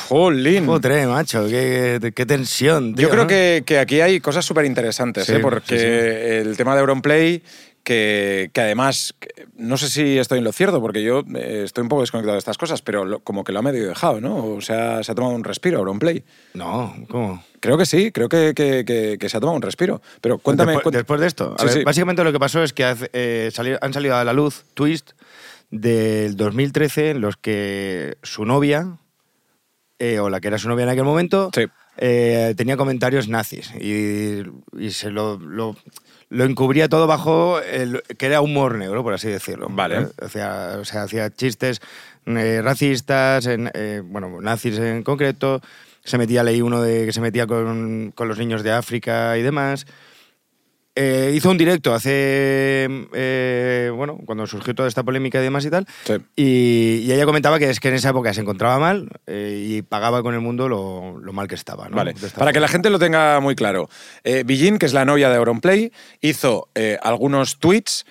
[0.08, 0.66] Jolín.
[0.66, 3.04] putre, macho, qué, qué tensión, tío.
[3.04, 3.28] Yo creo ¿no?
[3.28, 5.38] que, que aquí hay cosas súper interesantes, Sí, ¿eh?
[5.38, 6.48] porque sí, sí.
[6.48, 7.42] el tema de Auronplay,
[7.88, 9.14] que, que además,
[9.56, 12.38] no sé si estoy en lo cierto, porque yo eh, estoy un poco desconectado de
[12.38, 14.44] estas cosas, pero lo- como que lo ha medio dejado, ¿no?
[14.44, 16.22] O sea, se ha tomado un respiro Auronplay.
[16.52, 17.42] No, ¿cómo?
[17.60, 20.02] Creo que sí, creo que, que- se ha tomado un respiro.
[20.20, 20.76] Pero cuéntame.
[20.92, 21.82] Después, de esto, a Sí, ver, sí.
[21.84, 25.14] básicamente lo que pasó es que hace- eh, han salido a la luz tweets
[25.70, 28.98] del 2013 en los que su novia,
[29.98, 31.62] eh, o la que era su novia en aquel momento, Sí.
[31.96, 34.42] eh, tenía comentarios nazis y,
[34.78, 35.74] y se lo, lo,
[36.30, 39.68] lo encubría todo bajo el, que era humor negro, por así decirlo.
[39.70, 40.08] Vale.
[40.20, 41.80] Hacía- o sea, hacía chistes
[42.26, 45.60] eh, racistas, en, eh, bueno, nazis en concreto.
[46.04, 49.42] Se metía, leí uno de que se metía con, con los niños de África y
[49.42, 49.86] demás.
[51.00, 55.70] Eh, hizo un directo hace, eh, bueno, cuando surgió toda esta polémica y demás y
[55.70, 55.86] tal.
[56.02, 56.14] Sí.
[56.34, 59.82] Y, y ella comentaba que es que en esa época se encontraba mal eh, y
[59.82, 61.88] pagaba con el mundo lo, lo mal que estaba.
[61.88, 61.94] ¿no?
[61.94, 63.88] Vale, para que la gente lo tenga muy claro.
[64.44, 66.68] Billin, que es la novia de Auronplay, hizo
[67.00, 68.04] algunos tweets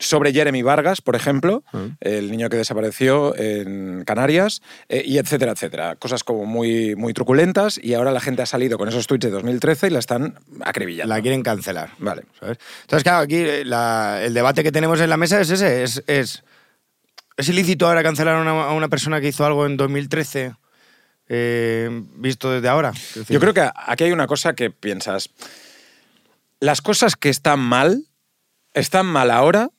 [0.00, 1.64] sobre Jeremy Vargas, por ejemplo,
[2.00, 5.96] el niño que desapareció en Canarias, eh, y etcétera, etcétera.
[5.96, 9.30] Cosas como muy, muy truculentas y ahora la gente ha salido con esos tweets de
[9.30, 11.12] 2013 y la están acribillando.
[11.14, 11.90] La quieren cancelar.
[11.98, 12.22] Vale.
[12.38, 12.58] ¿sabes?
[12.82, 15.82] Entonces, claro, aquí eh, la- el debate que tenemos en la mesa es ese.
[15.82, 16.44] Es, es,
[17.36, 20.54] ¿es ilícito ahora cancelar a una, a una persona que hizo algo en 2013
[21.28, 22.92] eh, visto desde ahora?
[23.28, 25.30] Yo creo que aquí hay una cosa que piensas.
[26.60, 28.04] Las cosas que están mal,
[28.74, 29.70] están mal ahora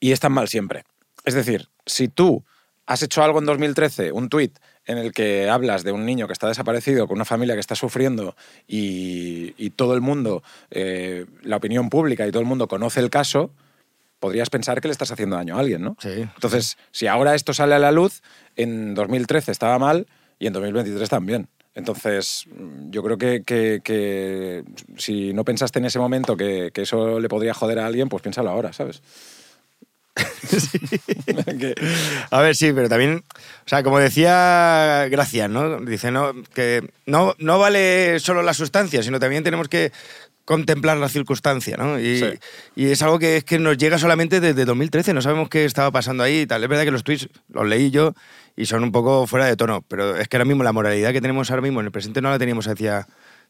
[0.00, 0.84] y están mal siempre.
[1.24, 2.44] Es decir, si tú
[2.86, 6.32] has hecho algo en 2013, un tuit en el que hablas de un niño que
[6.32, 8.34] está desaparecido, con una familia que está sufriendo
[8.66, 13.10] y, y todo el mundo, eh, la opinión pública y todo el mundo conoce el
[13.10, 13.50] caso,
[14.20, 15.96] podrías pensar que le estás haciendo daño a alguien, ¿no?
[16.00, 16.08] Sí.
[16.34, 18.22] Entonces, si ahora esto sale a la luz,
[18.56, 20.06] en 2013 estaba mal
[20.38, 21.48] y en 2023 también.
[21.74, 22.46] Entonces,
[22.90, 24.64] yo creo que, que- que
[24.96, 28.22] si no pensaste en ese momento que, que eso le podría joder a alguien, pues
[28.22, 29.02] piénsalo ahora, ¿sabes?
[31.58, 31.74] Que-
[32.30, 35.80] A ver, sí, pero también, o sea, como decía Gracias, ¿no?
[35.80, 39.92] Dice, no, que no, no vale solo la sustancia, sino también tenemos que
[40.44, 41.98] contemplar la circunstancia, ¿no?
[42.00, 42.26] Y, Sí.
[42.74, 45.90] y es algo que es que nos llega solamente desde 2013, no sabemos qué estaba
[45.90, 46.62] pasando ahí y tal.
[46.62, 48.14] Es verdad que los tweets los leí yo
[48.56, 51.20] y son un poco fuera de tono, pero es que ahora mismo la moralidad que
[51.20, 53.06] tenemos ahora mismo en el presente no la teníamos hacía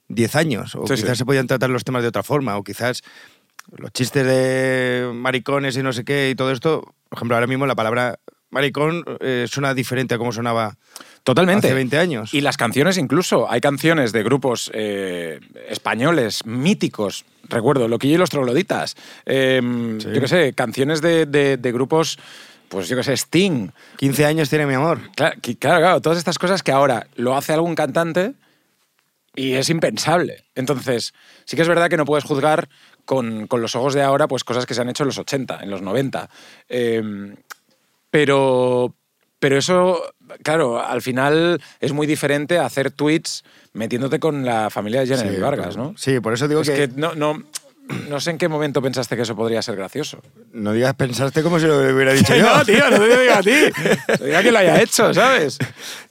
[0.09, 1.17] 10 años, o Sí, quizás sí.
[1.19, 3.03] se podían tratar los temas de otra forma, o quizás
[3.77, 7.67] los chistes de maricones y no sé qué y todo esto, por ejemplo, ahora mismo
[7.67, 8.19] la palabra
[8.51, 10.77] maricón eh, suena diferente a cómo sonaba
[11.23, 11.67] Totalmente.
[11.67, 12.33] hace 20 años.
[12.33, 13.51] Y las canciones incluso.
[13.51, 17.27] Hay canciones de grupos eh, españoles míticos.
[17.51, 18.97] Recuerdo, Loquillo y los Trogloditas.
[19.27, 19.61] Eh,
[20.01, 20.09] Sí.
[20.15, 22.19] Yo qué sé, canciones de, de- de grupos,
[22.71, 23.69] pues yo qué sé, Sting.
[23.99, 25.01] 15 años tiene mi amor.
[25.15, 28.33] Claro, claro, claro, todas estas cosas que ahora lo hace algún cantante
[29.37, 30.45] y es impensable.
[30.55, 31.13] Entonces,
[31.45, 32.69] sí que es verdad que no puedes juzgar
[33.09, 35.61] con, con los ojos de ahora pues cosas que se han hecho en los 80,
[35.63, 36.29] en los 90.
[36.69, 37.33] Eh,
[38.11, 38.95] pero,
[39.39, 40.03] pero eso,
[40.43, 45.37] claro, al final es muy diferente a hacer tweets metiéndote con la familia de Jenny
[45.37, 45.95] Sí, Vargas, ¿no?
[45.97, 47.43] Sí, por eso digo Es que, que no, no,
[48.11, 50.21] no sé en qué momento pensaste que eso podría ser gracioso.
[50.53, 52.43] no digas pensaste como si lo hubiera dicho yo.
[52.57, 53.73] no, tío, no te digo a ti.
[54.19, 55.57] Te digo a que lo haya hecho, ¿sabes?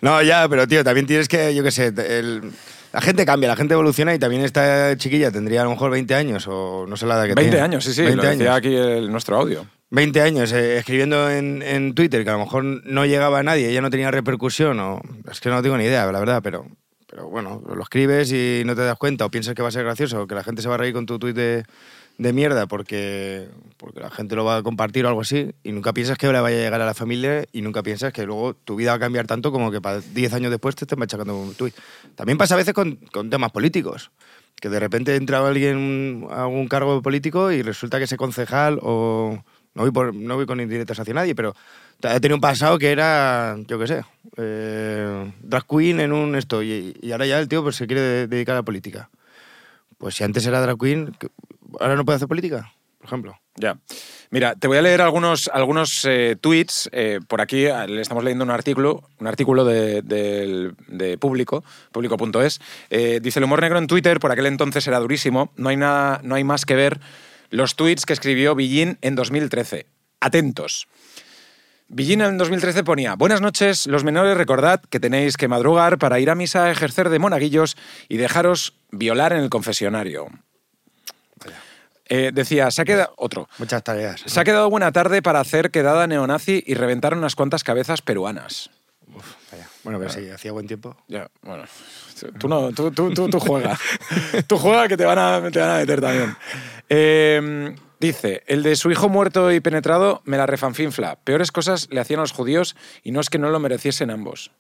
[0.02, 2.52] No, ya, pero tío, también tienes que, yo qué sé, el-
[2.98, 6.16] la gente cambia, la gente evoluciona y también esta chiquilla tendría a lo mejor 20
[6.16, 7.60] años o no sé la edad que 20 tiene.
[7.60, 8.58] años, sí, sí, 20 lo decía años.
[8.58, 9.68] aquí el, nuestro audio.
[9.92, 13.72] 20 años eh, escribiendo en, en Twitter que a lo mejor no llegaba a nadie,
[13.72, 15.00] ya no tenía repercusión, o
[15.32, 16.66] es que no tengo ni idea, la verdad, pero,
[17.08, 19.84] pero bueno, lo escribes y no te das cuenta, o piensas que va a ser
[19.84, 21.66] gracioso, o que la gente se va a reír con tu tweet de,
[22.18, 25.94] de mierda porque, porque la gente lo va a compartir o algo así, y nunca
[25.94, 28.76] piensas que le vaya a llegar a la familia y nunca piensas que luego tu
[28.76, 31.54] vida va a cambiar tanto como que para 10 años después te estén machacando un
[31.54, 31.74] tweet.
[32.16, 34.12] También pasa a veces con, con temas políticos.
[34.60, 39.44] Que de repente entra alguien a algún cargo político y resulta que ese concejal o,
[39.76, 41.54] no voy, por- no voy con indirectas hacia nadie, pero
[42.02, 44.04] ha tenido un pasado que era, yo qué sé,
[44.38, 48.02] eh, drag queen en un esto, y, y ahora ya el tío pues, se quiere
[48.02, 49.12] de- dedicar a la política.
[50.00, 51.30] Pues si antes era drag queen, ¿qué-
[51.80, 52.74] ¿ahora no puede hacer política?
[52.98, 53.40] Por ejemplo.
[53.56, 53.80] Ya.
[54.30, 56.90] Mira, te voy a leer algunos, algunos eh, tweets.
[56.92, 62.60] eh, por aquí eh, le estamos leyendo un artículo, un artículo de, de Público, público.es.
[62.90, 65.52] Eh, dice, el humor negro en Twitter por aquel entonces era durísimo.
[65.56, 67.00] No hay, nada, no hay más que ver
[67.50, 69.88] los tweets que escribió Billín en 2013.
[70.20, 70.88] Atentos.
[71.88, 76.30] Billín en 2013 ponía, buenas noches, los menores recordad que tenéis que madrugar para ir
[76.30, 77.78] a misa, ejercer de monaguillos
[78.10, 80.28] y dejaros violar en el confesionario.
[82.10, 83.14] Eh, decía, se ha quedado...
[83.18, 83.48] Otro.
[83.58, 84.22] Muchas tareas.
[84.26, 88.70] Se ha quedado buena tarde para hacer quedada neonazi y reventar unas cuantas cabezas peruanas.
[89.52, 89.68] Vaya.
[89.84, 90.96] Bueno, pero sí, hacía buen tiempo.
[91.08, 91.64] Ya, bueno.
[92.40, 93.78] Tú no, tú, tú, tú, tú juega.
[94.48, 96.36] tú juega que te van a, te van a meter también.
[96.90, 101.16] Eh, dice, el de su hijo muerto y penetrado me la refanfinfla.
[101.24, 104.52] Peores cosas le hacían a los judíos y no es que no lo mereciesen ambos.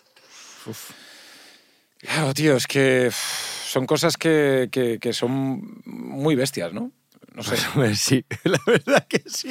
[1.99, 6.91] Claro, tío, es que uf, son cosas que, que- que son muy bestias, ¿no?
[7.37, 7.55] No sé.
[7.75, 9.49] Pues sí, la verdad que sí.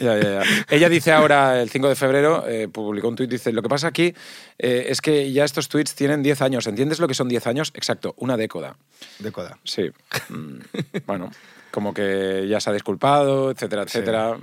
[0.00, 0.42] Ya, ya, ya.
[0.70, 3.88] Ella dice ahora, el 5 de febrero, eh, publicó un tuit, dice, lo que pasa
[3.88, 4.14] aquí
[4.58, 6.68] eh, es que ya estos tweets tienen 10 años.
[6.68, 7.72] ¿Entiendes lo que son 10 años?
[7.74, 8.76] Exacto, una década.
[9.18, 9.58] De coda.
[9.64, 9.90] Sí.
[10.28, 10.60] Mm,
[11.06, 11.32] bueno,
[11.72, 14.38] como que ya se ha disculpado, etcétera, etcétera.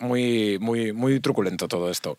[0.00, 2.16] Muy, muy, muy truculento todo esto.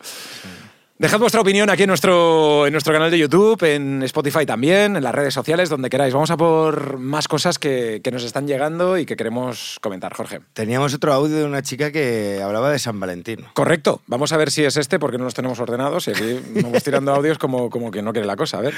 [1.02, 5.02] Dejad vuestra opinión aquí en nuestro, en nuestro canal de YouTube, en Spotify también, en
[5.02, 6.14] las redes sociales, donde queráis.
[6.14, 10.42] Vamos a por más cosas que, que nos están llegando y que queremos comentar, Jorge.
[10.54, 13.48] Teníamos otro audio de una chica que hablaba de San Valentín.
[13.56, 14.04] Correcto.
[14.06, 17.12] Vamos a ver si es este, porque no los tenemos ordenados y aquí vamos tirando
[17.16, 18.60] audios como, como que no quiere la cosa.
[18.60, 18.76] A ver.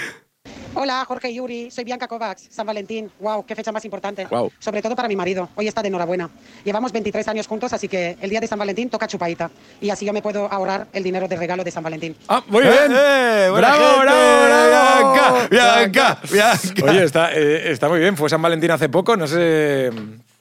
[0.75, 1.69] Hola, Jorge y Yuri.
[1.71, 3.10] Soy Bianca Kovacs, San Valentín.
[3.19, 4.25] Wow, qué fecha más importante.
[4.25, 4.51] Guau.
[4.58, 5.47] Sobre todo para mi marido.
[5.56, 6.29] Hoy está de enhorabuena.
[6.65, 9.51] Llevamos 23 años juntos, así que el día de San Valentín toca chupadita.
[9.79, 12.15] Y así yo me puedo ahorrar el dinero de regalo de San Valentín.
[12.27, 12.91] ¡Ah, muy ¡Eh, bien!
[12.91, 13.49] eh!
[13.56, 14.01] ¡Bravo, gente!
[14.03, 15.47] bravo, bravo!
[15.49, 16.19] ¡Bianca!
[16.32, 16.84] ¡Bianca!
[16.91, 18.17] Oye, está, eh, está muy bien.
[18.17, 19.91] Fue San Valentín hace poco, no sé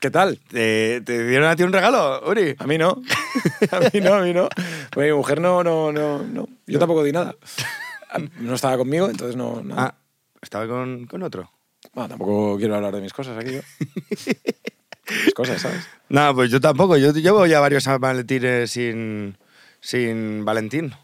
[0.00, 0.38] qué tal.
[0.50, 2.56] ¿Te, te dieron a ti un regalo, Uri?
[2.58, 3.02] A mí no.
[3.70, 4.48] A mí no, a mí no.
[4.90, 6.48] Pues mi mujer no, no, no, no.
[6.66, 7.34] Yo tampoco di nada.
[8.38, 9.62] No estaba conmigo, entonces no.
[9.62, 9.74] no.
[9.78, 9.94] Ah,
[10.40, 11.50] estaba con, con otro.
[11.94, 13.60] Bueno, tampoco quiero hablar de mis cosas aquí yo.
[15.24, 15.86] Mis cosas, ¿sabes?
[16.08, 16.96] No, pues yo tampoco.
[16.96, 19.36] Yo llevo ya varios San Valentines sin,
[19.80, 20.94] sin Valentín.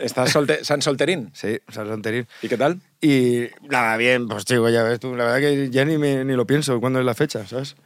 [0.00, 1.30] ¿Estás solte San Solterín?
[1.34, 2.26] Sí, San Valentín.
[2.42, 2.80] ¿Y qué tal?
[3.00, 5.14] Y nada, bien, pues chico, ya ves tú.
[5.14, 7.76] La verdad que ya ni, me- ni lo pienso cuándo es la fecha, ¿sabes?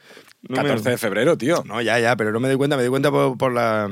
[0.49, 1.63] No me- 14 de febrero, tío.
[1.67, 2.77] No, ya, ya, pero no me doy cuenta.
[2.77, 3.91] Me doy cuenta por, por la,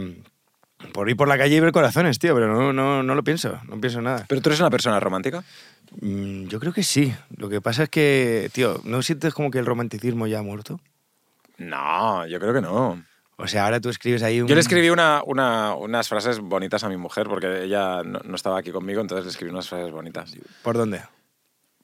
[0.92, 3.60] por ir por la calle y ver corazones, tío, pero no, no, no lo pienso,
[3.68, 4.24] no pienso nada.
[4.28, 5.42] ¿Pero tú eres una persona romántica?
[6.00, 7.14] Mm, Yo creo que sí.
[7.36, 10.80] Lo que pasa es que, tío, ¿no sientes como que el romanticismo ya ha muerto?
[11.58, 13.02] No, yo creo que no.
[13.36, 14.48] O sea, ahora tú escribes ahí un...
[14.48, 18.36] Yo le escribí una, una- unas frases bonitas a mi mujer porque ella no, no
[18.36, 20.34] estaba aquí conmigo, entonces le escribí unas frases bonitas.
[20.62, 21.02] ¿Por dónde?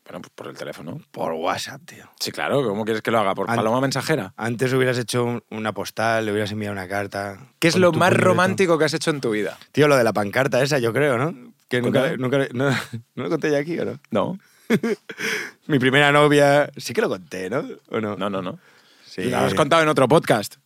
[0.07, 1.01] Bueno, pues por el teléfono.
[1.11, 2.09] Por WhatsApp, tío.
[2.21, 3.35] Sí, claro, ¿cómo quieres que lo haga?
[3.35, 4.33] ¿Por paloma mensajera?
[4.37, 7.39] Antes hubieras hecho un- una postal, le hubieras enviado una carta.
[7.59, 9.59] ¿Qué es lo más romántico que has hecho en tu vida?
[9.73, 11.35] Tío, lo de la pancarta esa, yo creo, ¿no?
[11.69, 12.71] Que nunca, nunca no,
[13.17, 13.99] ¿no lo conté ya aquí, ¿o no?
[14.11, 14.39] No,
[15.67, 17.65] Mi primera novia, sí que lo conté, ¿no?
[17.91, 18.17] ¿O no?
[18.17, 18.59] no, no, no.
[19.05, 19.25] Sí.
[19.25, 20.57] Lo has contado en otro podcast.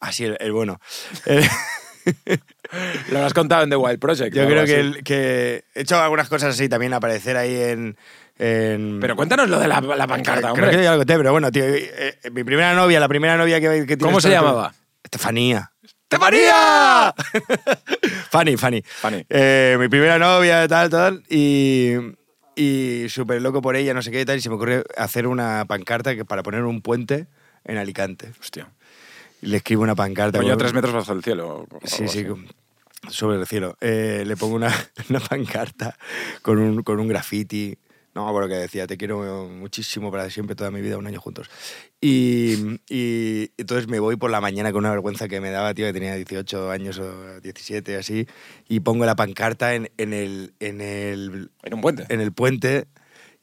[0.00, 0.80] Ah, sí, el, el bueno.
[1.26, 2.38] Eh,
[3.10, 4.34] Lo has contado en The Wild Project.
[4.34, 7.96] yo creo que, el- que he hecho algunas cosas así también, aparecer ahí en...
[8.40, 10.82] en- Pero cuéntanos lo de la, la pancarta, Creo que hombre.
[10.82, 13.86] ya lo conté, pero bueno, tío, eh, eh, mi primera novia, la primera novia que,
[13.86, 14.72] que ¿Cómo se llamaba?
[15.04, 15.70] Estefanía.
[16.10, 17.14] ¡Estefanía!
[18.30, 18.82] Fanny, Fanny.
[18.82, 19.24] Fanny.
[19.28, 21.22] Eh, mi primera novia, tal, tal.
[21.28, 21.92] Y,
[22.56, 24.38] y súper loco por ella, no sé qué, tal.
[24.38, 27.26] Y se me ocurrió hacer una pancarta que, para poner un puente
[27.64, 28.32] en Alicante.
[28.40, 28.68] Hostia.
[29.42, 30.40] Y le escribo una pancarta.
[30.40, 31.66] Con- tres metros bajo el cielo.
[31.84, 32.26] Sí, sí,
[33.08, 33.76] sobre el cielo.
[33.80, 34.72] Eh, le pongo una,
[35.10, 35.96] una pancarta
[36.42, 37.76] con un, con un graffiti.
[38.14, 41.48] No acuerdo qué decía, te quiero muchísimo para siempre, toda mi vida, un año juntos.
[42.00, 42.54] Y,
[42.88, 45.92] y entonces me voy por la mañana con una vergüenza que me daba, tío, que
[45.92, 48.26] tenía 18 años o 17, así,
[48.68, 52.06] y pongo la pancarta en, en, el, en, el, En un puente.
[52.08, 52.88] en el puente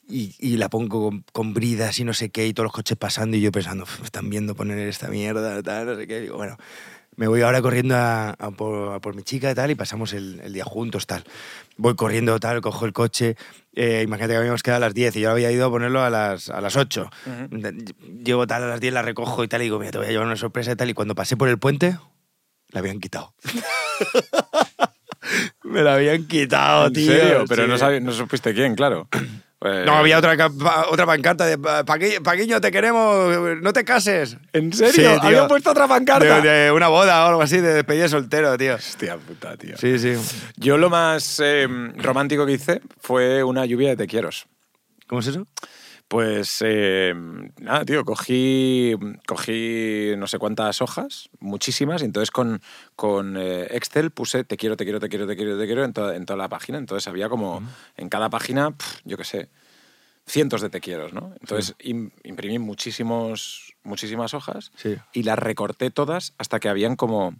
[0.06, 2.96] y, y la pongo con, con bridas y no sé qué, y todos los coches
[2.96, 6.18] pasando, y yo pensando, "Uf, me están viendo poner esta mierda, tal, no sé qué.
[6.18, 6.56] Y digo, bueno,
[7.18, 10.12] me voy ahora corriendo a, a por, a por mi chica y tal, y pasamos
[10.14, 11.24] el, el día juntos, tal.
[11.76, 13.36] Voy corriendo, tal, cojo el coche.
[13.74, 16.10] eh, imagínate que habíamos quedado a las 10 y yo había ido a ponerlo a
[16.10, 17.10] las, a las 8.
[18.24, 20.10] Llego tal a las 10, la recojo y tal, y digo, mira, te voy a
[20.10, 20.88] llevar una sorpresa y tal.
[20.90, 21.98] Y cuando pasé por el puente,
[22.70, 23.34] la habían quitado.
[25.64, 27.12] me la habían quitado, ¿En tío.
[27.12, 27.44] serio?
[27.48, 27.84] Pero sí.
[27.84, 29.08] no, no supiste quién, claro.
[29.58, 30.36] Pues- No, había otra,
[30.90, 34.36] otra pancarta de "Pa- Paqui- Paquiño, te queremos, no te cases.
[34.52, 34.92] ¿En serio?
[34.92, 35.22] Sí, tío.
[35.22, 36.40] ¿Habían puesto otra pancarta?
[36.40, 38.76] De, de una boda o algo así, de despedida de soltero, tío.
[38.76, 39.76] Hostia puta, tío.
[39.76, 40.14] Sí, sí.
[40.56, 41.66] Yo lo más eh,
[41.96, 44.46] romántico que hice fue una lluvia de te quieros.
[45.08, 45.46] ¿Cómo es eso?
[46.08, 47.12] Pues eh,
[47.60, 48.94] nada, tío, cogí,
[49.26, 52.62] cogí no sé cuántas hojas, muchísimas, y entonces con,
[52.96, 55.92] con eh, Excel puse te quiero, te quiero, te quiero, te quiero, te quiero en,
[55.92, 56.78] toda- en toda la página.
[56.78, 57.62] Entonces había como
[57.98, 59.50] en cada página, yo qué sé,
[60.26, 61.34] cientos de te quieros, ¿no?
[61.40, 64.96] Entonces im- imprimí muchísimos, muchísimas hojas Sí.
[65.12, 67.36] y las recorté todas hasta que habían como,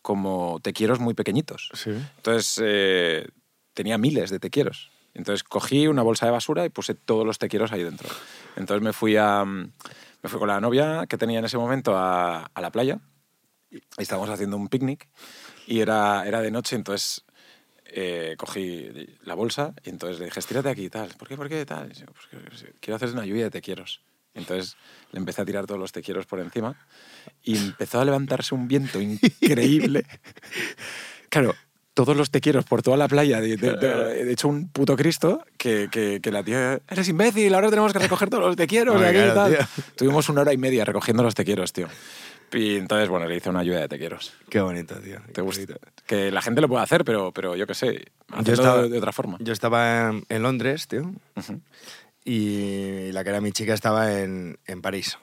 [0.00, 1.68] como te quieros muy pequeñitos.
[1.74, 1.90] Sí.
[2.16, 3.28] Entonces eh,
[3.74, 4.90] tenía miles de te quieros.
[5.14, 8.08] Entonces cogí una bolsa de basura y puse todos los te quieros ahí dentro.
[8.56, 9.72] Entonces me fui a mm,
[10.22, 13.00] me fui con la novia que tenía en ese momento a, a la playa.
[13.70, 15.08] Y estábamos haciendo un picnic
[15.66, 17.24] y era, era de noche, entonces
[17.84, 18.88] eh, cogí
[19.22, 21.10] la bolsa y entonces le dije, estírate aquí y tal.
[21.18, 21.36] ¿Por qué?
[21.36, 21.92] ¿Por qué tal?
[21.92, 22.26] Yo, "Pues
[22.62, 24.00] que quiero hacer una lluvia de te quieros.
[24.34, 24.76] Entonces
[25.12, 26.76] le empecé a tirar todos los te quieros por encima
[27.42, 30.06] y empezó a levantarse un viento increíble.
[31.28, 31.54] Claro,
[32.04, 34.94] todos los te quieros por toda la playa, de, de- de- de hecho un puto
[34.96, 38.68] Cristo, que, que- que la tía, eres imbécil, ahora tenemos que recoger todos los te
[39.34, 39.56] tal".
[39.56, 39.66] tío.
[39.96, 41.88] Tuvimos una hora y media recogiendo los te quieros, tío.
[42.52, 44.32] Y entonces, bueno, le hice una lluvia de te quieros.
[44.48, 45.18] Qué bonito, tío.
[45.32, 45.74] ¿Te gusta?
[46.06, 48.12] Que la gente lo puede hacer, pero, pero yo qué sé,
[48.44, 49.36] Yo estaba, de, otra forma.
[49.40, 51.60] Yo estaba en, Londres, tío, Ujú.
[52.24, 55.18] y la que era mi chica estaba en, en París.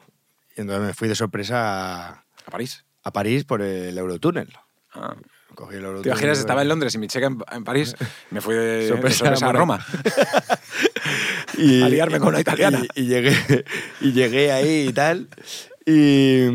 [0.58, 2.10] Y entonces me fui de sorpresa a,
[2.46, 2.84] A París.
[3.04, 4.50] a París por el Eurotúnel.
[4.94, 5.16] Ah.
[5.56, 6.02] Cogí el.
[6.02, 6.40] ¿Te imaginas?
[6.40, 7.96] Estaba en Londres y mi chica en, en París.
[8.32, 9.52] Me fui de, Sorpresa, sorpresa a.
[9.54, 9.86] Roma.
[11.58, 12.82] y, a liarme con una italiana.
[12.96, 13.66] Y, y llegué,
[14.02, 15.28] y llegué ahí y tal.
[15.88, 16.48] Y,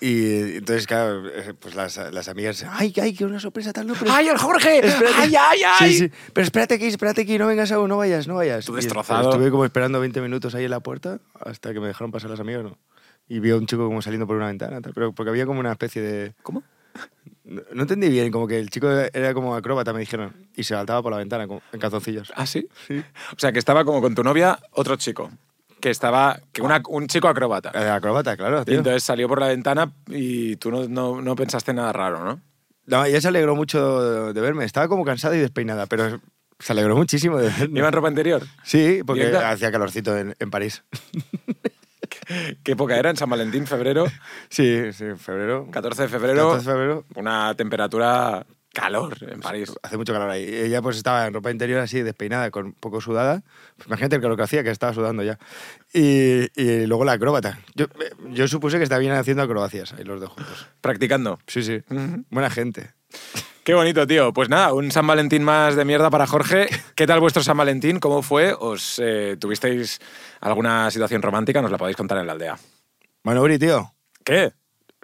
[0.00, 3.92] y entonces, claro, eh, pues las, las amigas, ay, ay, que una sorpresa tal, no,
[3.92, 4.10] pero...
[4.10, 4.78] ¡Ay, el Jorge!
[4.78, 5.14] Espérate.
[5.18, 5.92] ¡Ay, ay, ay!
[5.92, 6.12] Sí, sí.
[6.32, 8.64] Pero espérate aquí, espérate aquí, no vengas aún, no vayas, no vayas.
[8.64, 9.28] Tú destrozado.
[9.30, 12.40] Estuve como esperando 20 minutos ahí en la puerta hasta que me dejaron pasar las
[12.40, 12.78] amigas, ¿no?
[13.28, 15.60] Y vi a un chico como saliendo por una ventana, tal, pero porque había como
[15.60, 16.32] una especie de...
[16.42, 16.62] ¿Cómo?
[17.48, 20.74] No, no entendí bien, como que el chico era como acróbata, me dijeron, y se
[20.74, 22.30] saltaba por la ventana como en calzoncillos.
[22.36, 22.68] ¿Ah, sí?
[23.34, 25.30] O sea, que estaba como con tu novia otro chico.
[25.80, 26.40] Que estaba...
[26.52, 27.70] Que una- un chico acróbata.
[27.74, 28.74] Eh, acróbata, claro, Y tío.
[28.78, 32.40] entonces salió por la ventana y tú no, no, no pensaste nada raro, ¿no?
[32.86, 34.64] No, ella se alegró mucho de, de verme.
[34.64, 36.20] Estaba como cansada y despeinada, pero
[36.58, 37.78] se alegró muchísimo de verme.
[37.78, 38.42] ¿Iba en ropa interior?
[38.64, 39.50] Sí, porque Directa.
[39.50, 40.82] hacía calorcito en, en París.
[42.62, 43.10] ¿Qué época era?
[43.10, 44.06] En San Valentín, febrero,
[44.50, 45.68] Sí, sí, febrero.
[45.70, 47.04] 14 de febrero, 14 de febrero.
[47.16, 49.72] una temperatura calor en París.
[49.82, 50.44] Hace mucho calor ahí.
[50.44, 53.42] Ella pues estaba en ropa interior así, despeinada, con un poco sudada.
[53.76, 55.38] Pues imagínate el calor que hacía, que estaba sudando ya.
[55.92, 57.58] Y, y luego la acróbata.
[57.74, 57.86] Yo,
[58.30, 60.68] yo supuse que estaban haciendo acrobacias ahí los dos juntos.
[60.80, 61.38] Practicando.
[61.46, 61.82] Sí, sí.
[61.90, 62.24] Ujú.
[62.30, 62.90] Buena gente.
[63.68, 64.32] Qué bonito, tío.
[64.32, 66.70] Pues nada, un San Valentín más de mierda para Jorge.
[66.96, 68.00] ¿Qué tal vuestro San Valentín?
[68.00, 68.54] ¿Cómo fue?
[68.58, 70.00] ¿Os eh, tuvisteis
[70.40, 71.60] alguna situación romántica?
[71.60, 72.58] Nos la podéis contar en la aldea.
[73.22, 73.92] Bueno, Uri, tío,
[74.24, 74.54] ¿Qué?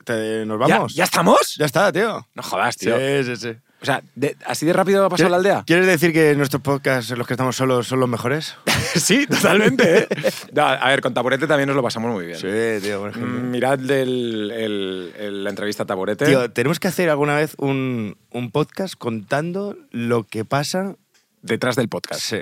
[0.02, 0.94] te- ¿nos ¿Ya, vamos?
[0.94, 1.56] ¿Ya estamos?
[1.58, 2.26] Ya está, tío.
[2.32, 2.96] No jodas, tío.
[2.96, 3.56] Sí, sí, sí.
[3.84, 5.62] O sea, de- ¿así de rápido ha pasado la aldea?
[5.66, 8.56] ¿Quieres decir que nuestros podcasts los que estamos solos son los mejores?
[8.94, 10.08] sí, totalmente, ¿eh?
[10.54, 12.38] No, a ver, con Taburete también nos lo pasamos muy bien.
[12.38, 13.00] Sí, tío.
[13.00, 13.40] por ejemplo.
[13.40, 16.24] Mm, Mirad el- el- el- la entrevista a Taburete.
[16.24, 20.96] Tío, tenemos que hacer alguna vez un, un podcast contando lo que pasa.
[21.42, 22.20] detrás del podcast.
[22.22, 22.38] Sí.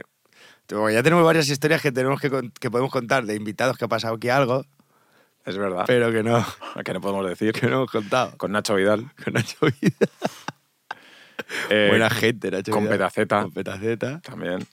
[0.67, 3.89] Tío, Ya tenemos varias historias que tenemos que, que podemos contar de invitados que ha
[3.89, 4.65] pasado aquí algo,
[5.45, 5.85] Es verdad.
[5.89, 6.47] pero que no,
[6.85, 7.53] que no podemos decir.
[7.53, 8.37] que no hemos contado.
[8.37, 9.11] Con Nacho Vidal.
[9.25, 10.07] Con Nacho Vida.
[11.71, 12.87] Eh, Buena gente, Nacho con.
[12.87, 13.43] Petaceta.
[13.43, 14.21] Con Petaceta.
[14.21, 14.67] También.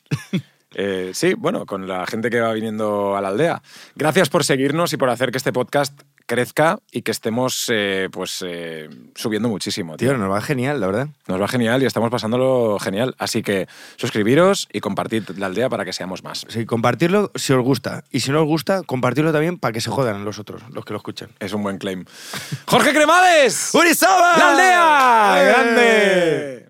[0.76, 3.62] Eh, sí, bueno, con la gente que va viniendo a la aldea.
[3.96, 8.44] Gracias por seguirnos y por hacer que este podcast crezca y que estemos eh, pues
[8.46, 9.98] eh, subiendo muchísimo.
[9.98, 10.10] Tío.
[10.10, 11.08] Tío, nos va genial, la verdad.
[11.28, 13.16] Nos va genial y estamos pasándolo genial.
[13.18, 16.46] Así que suscribiros y compartid la aldea para que seamos más.
[16.48, 18.04] Sí, compartirlo si os gusta.
[18.12, 20.94] Y si no os gusta, compartirlo también para que se jodan los otros, los que
[20.94, 21.30] lo escuchan.
[21.40, 22.06] Es un buen claim.
[22.68, 23.72] ¡Jorge Cremades!
[23.74, 24.38] ¡Urizaba!
[24.38, 25.42] ¡La aldea!
[25.42, 25.46] ¡Eh!
[25.48, 26.70] ¡Grande!